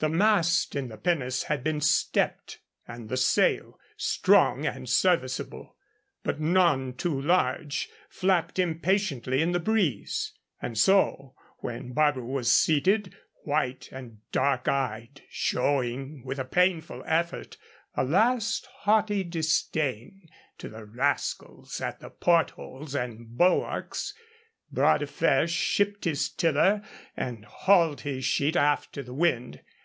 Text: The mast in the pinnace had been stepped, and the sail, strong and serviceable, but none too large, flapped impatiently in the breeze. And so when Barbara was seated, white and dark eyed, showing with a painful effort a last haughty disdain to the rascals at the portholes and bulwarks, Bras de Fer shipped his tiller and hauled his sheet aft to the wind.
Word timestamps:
The 0.00 0.08
mast 0.08 0.76
in 0.76 0.90
the 0.90 0.96
pinnace 0.96 1.42
had 1.46 1.64
been 1.64 1.80
stepped, 1.80 2.60
and 2.86 3.08
the 3.08 3.16
sail, 3.16 3.80
strong 3.96 4.64
and 4.64 4.88
serviceable, 4.88 5.74
but 6.22 6.38
none 6.38 6.92
too 6.94 7.20
large, 7.20 7.88
flapped 8.08 8.60
impatiently 8.60 9.42
in 9.42 9.50
the 9.50 9.58
breeze. 9.58 10.34
And 10.62 10.78
so 10.78 11.34
when 11.56 11.94
Barbara 11.94 12.24
was 12.24 12.52
seated, 12.52 13.16
white 13.42 13.88
and 13.90 14.18
dark 14.30 14.68
eyed, 14.68 15.22
showing 15.30 16.22
with 16.24 16.38
a 16.38 16.44
painful 16.44 17.02
effort 17.04 17.56
a 17.96 18.04
last 18.04 18.66
haughty 18.82 19.24
disdain 19.24 20.28
to 20.58 20.68
the 20.68 20.84
rascals 20.84 21.80
at 21.80 21.98
the 21.98 22.10
portholes 22.10 22.94
and 22.94 23.36
bulwarks, 23.36 24.14
Bras 24.70 25.00
de 25.00 25.08
Fer 25.08 25.48
shipped 25.48 26.04
his 26.04 26.28
tiller 26.28 26.82
and 27.16 27.44
hauled 27.44 28.02
his 28.02 28.24
sheet 28.24 28.54
aft 28.54 28.92
to 28.92 29.02
the 29.02 29.12
wind. 29.12 29.60